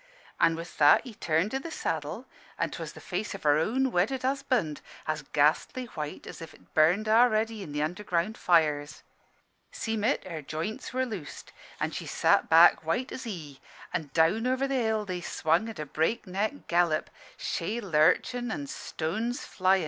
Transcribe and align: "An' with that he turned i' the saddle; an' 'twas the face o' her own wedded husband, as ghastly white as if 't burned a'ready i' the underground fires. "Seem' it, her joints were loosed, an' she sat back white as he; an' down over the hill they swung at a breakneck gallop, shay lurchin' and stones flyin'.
"An' 0.39 0.55
with 0.55 0.79
that 0.79 1.03
he 1.03 1.13
turned 1.13 1.53
i' 1.53 1.59
the 1.59 1.69
saddle; 1.69 2.25
an' 2.57 2.71
'twas 2.71 2.93
the 2.93 2.99
face 2.99 3.35
o' 3.35 3.39
her 3.43 3.59
own 3.59 3.91
wedded 3.91 4.23
husband, 4.23 4.81
as 5.07 5.21
ghastly 5.31 5.85
white 5.93 6.25
as 6.25 6.41
if 6.41 6.53
't 6.53 6.73
burned 6.73 7.07
a'ready 7.07 7.61
i' 7.61 7.67
the 7.67 7.83
underground 7.83 8.35
fires. 8.35 9.03
"Seem' 9.71 10.03
it, 10.03 10.23
her 10.27 10.41
joints 10.41 10.91
were 10.91 11.05
loosed, 11.05 11.51
an' 11.79 11.91
she 11.91 12.07
sat 12.07 12.49
back 12.49 12.83
white 12.83 13.11
as 13.11 13.25
he; 13.25 13.61
an' 13.93 14.09
down 14.15 14.47
over 14.47 14.67
the 14.67 14.73
hill 14.73 15.05
they 15.05 15.21
swung 15.21 15.69
at 15.69 15.77
a 15.77 15.85
breakneck 15.85 16.65
gallop, 16.67 17.11
shay 17.37 17.79
lurchin' 17.79 18.49
and 18.49 18.71
stones 18.71 19.45
flyin'. 19.45 19.79